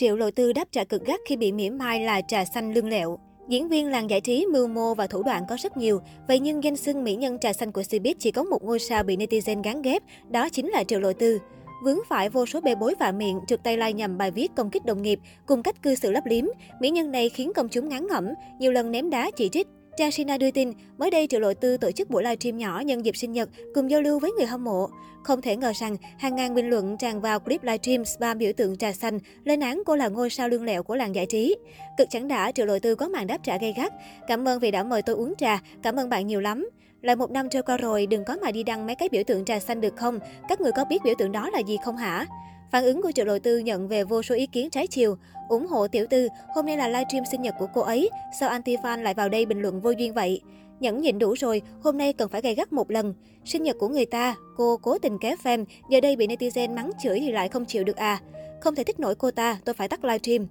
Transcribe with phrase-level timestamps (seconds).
[0.00, 2.88] Triệu Lộ Tư đáp trả cực gắt khi bị mỉa mai là trà xanh lương
[2.88, 3.18] lẹo.
[3.48, 6.64] Diễn viên làng giải trí mưu mô và thủ đoạn có rất nhiều, vậy nhưng
[6.64, 9.62] danh xưng mỹ nhân trà xanh của Cbiz chỉ có một ngôi sao bị netizen
[9.62, 11.38] gán ghép, đó chính là Triệu Lộ Tư.
[11.84, 14.70] Vướng phải vô số bê bối vạ miệng, trượt tay lai nhằm bài viết công
[14.70, 16.44] kích đồng nghiệp, cùng cách cư xử lấp liếm,
[16.80, 18.28] mỹ nhân này khiến công chúng ngán ngẩm,
[18.58, 19.66] nhiều lần ném đá chỉ trích.
[20.00, 23.04] Trang Sina đưa tin, mới đây Triệu Lộ Tư tổ chức buổi livestream nhỏ nhân
[23.04, 24.88] dịp sinh nhật cùng giao lưu với người hâm mộ.
[25.22, 28.76] Không thể ngờ rằng, hàng ngàn bình luận tràn vào clip livestream spam biểu tượng
[28.76, 31.56] trà xanh, lên án cô là ngôi sao lương lẹo của làng giải trí.
[31.98, 33.92] Cực chẳng đã, Triệu Lộ Tư có màn đáp trả gay gắt.
[34.28, 36.70] Cảm ơn vì đã mời tôi uống trà, cảm ơn bạn nhiều lắm.
[37.02, 39.44] Lại một năm trôi qua rồi, đừng có mà đi đăng mấy cái biểu tượng
[39.44, 40.18] trà xanh được không?
[40.48, 42.26] Các người có biết biểu tượng đó là gì không hả?
[42.70, 45.16] Phản ứng của Triệu đầu Tư nhận về vô số ý kiến trái chiều.
[45.48, 49.02] ủng hộ tiểu tư, hôm nay là livestream sinh nhật của cô ấy, sao anti-fan
[49.02, 50.40] lại vào đây bình luận vô duyên vậy?
[50.80, 53.14] Nhẫn nhịn đủ rồi, hôm nay cần phải gay gắt một lần.
[53.44, 56.90] Sinh nhật của người ta, cô cố tình kéo fan, giờ đây bị netizen mắng
[57.02, 58.20] chửi thì lại không chịu được à.
[58.60, 60.46] Không thể thích nổi cô ta, tôi phải tắt livestream.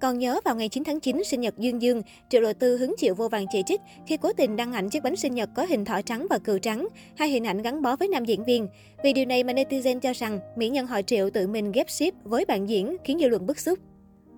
[0.00, 2.94] Còn nhớ vào ngày 9 tháng 9 sinh nhật Dương Dương, Triệu Lộ Tư hứng
[2.98, 5.64] chịu vô vàng chỉ trích khi cố tình đăng ảnh chiếc bánh sinh nhật có
[5.64, 8.68] hình thỏ trắng và cừu trắng, hai hình ảnh gắn bó với nam diễn viên.
[9.04, 12.14] Vì điều này mà netizen cho rằng mỹ nhân họ Triệu tự mình ghép ship
[12.24, 13.78] với bạn diễn khiến dư luận bức xúc.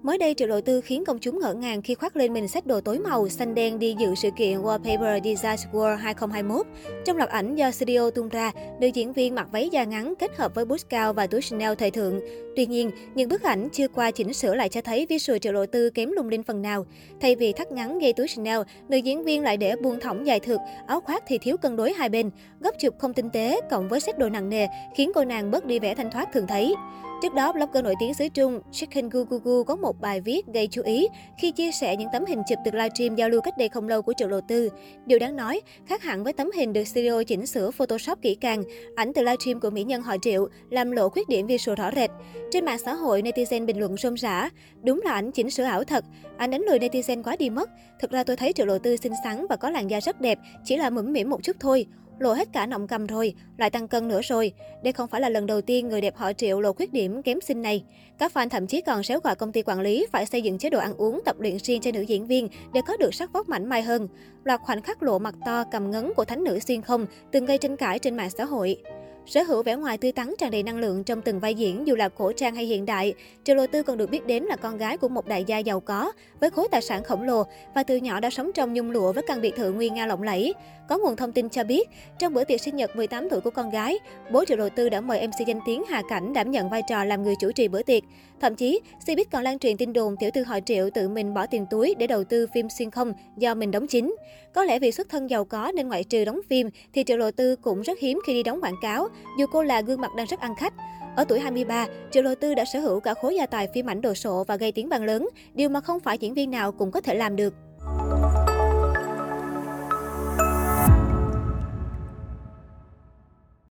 [0.06, 2.66] Mới đây, Triệu Lộ Tư khiến công chúng ngỡ ngàng khi khoác lên mình set
[2.66, 6.66] đồ tối màu xanh đen đi dự sự kiện Wallpaper Design World 2021.
[7.04, 10.36] Trong loạt ảnh do studio tung ra, nữ diễn viên mặc váy da ngắn kết
[10.36, 12.20] hợp với boots cao và túi Chanel thời thượng.
[12.56, 15.66] Tuy nhiên, những bức ảnh chưa qua chỉnh sửa lại cho thấy visual Triệu Lộ
[15.66, 16.86] Tư kém lung linh phần nào.
[17.20, 20.40] Thay vì thắt ngắn gây túi Chanel, nữ diễn viên lại để buông thõng dài
[20.40, 22.30] thượt, áo khoác thì thiếu cân đối hai bên.
[22.60, 25.66] Góc chụp không tinh tế cộng với set đồ nặng nề khiến cô nàng bớt
[25.66, 26.74] đi vẻ thanh thoát thường thấy.
[27.22, 30.82] Trước đó, blogger nổi tiếng xứ Trung Chicken Gugugu có một bài viết gây chú
[30.82, 33.88] ý khi chia sẻ những tấm hình chụp từ livestream giao lưu cách đây không
[33.88, 34.70] lâu của Triệu Lộ Tư.
[35.06, 38.62] Điều đáng nói, khác hẳn với tấm hình được studio chỉnh sửa Photoshop kỹ càng,
[38.94, 42.10] ảnh từ livestream của mỹ nhân họ Triệu làm lộ khuyết điểm visual rõ rệt.
[42.50, 44.50] Trên mạng xã hội, netizen bình luận rôm rã.
[44.82, 46.04] Đúng là ảnh chỉnh sửa ảo thật,
[46.36, 47.70] anh đánh lừa netizen quá đi mất.
[48.00, 50.38] Thực ra tôi thấy Triệu Lộ Tư xinh xắn và có làn da rất đẹp,
[50.64, 51.86] chỉ là mũm mỉm một chút thôi
[52.18, 54.52] lộ hết cả nọng cầm rồi, lại tăng cân nữa rồi.
[54.82, 57.40] Đây không phải là lần đầu tiên người đẹp họ Triệu lộ khuyết điểm kém
[57.40, 57.84] xinh này.
[58.18, 60.70] Các fan thậm chí còn xéo gọi công ty quản lý phải xây dựng chế
[60.70, 63.48] độ ăn uống tập luyện riêng cho nữ diễn viên để có được sắc vóc
[63.48, 64.08] mảnh mai hơn.
[64.44, 67.58] Loạt khoảnh khắc lộ mặt to cầm ngấn của thánh nữ xuyên không từng gây
[67.58, 68.82] tranh cãi trên mạng xã hội.
[69.26, 71.94] Sở hữu vẻ ngoài tươi tắn tràn đầy năng lượng trong từng vai diễn dù
[71.94, 73.14] là cổ trang hay hiện đại,
[73.44, 75.80] Triệu Lộ Tư còn được biết đến là con gái của một đại gia giàu
[75.80, 77.42] có với khối tài sản khổng lồ
[77.74, 80.22] và từ nhỏ đã sống trong nhung lụa với căn biệt thự nguy nga lộng
[80.22, 80.54] lẫy.
[80.88, 81.88] Có nguồn thông tin cho biết,
[82.18, 83.98] trong bữa tiệc sinh nhật 18 tuổi của con gái,
[84.32, 87.04] bố Triệu Lộ Tư đã mời MC danh tiếng Hà Cảnh đảm nhận vai trò
[87.04, 88.02] làm người chủ trì bữa tiệc.
[88.40, 91.46] Thậm chí, Cbiz còn lan truyền tin đồn tiểu thư họ Triệu tự mình bỏ
[91.46, 94.16] tiền túi để đầu tư phim xuyên không do mình đóng chính.
[94.54, 97.30] Có lẽ vì xuất thân giàu có nên ngoại trừ đóng phim thì Triệu Lộ
[97.30, 100.26] Tư cũng rất hiếm khi đi đóng quảng cáo, dù cô là gương mặt đang
[100.26, 100.74] rất ăn khách.
[101.16, 104.00] Ở tuổi 23, Triệu Lộ Tư đã sở hữu cả khối gia tài phim ảnh
[104.00, 106.90] đồ sộ và gây tiếng vang lớn, điều mà không phải diễn viên nào cũng
[106.90, 107.54] có thể làm được.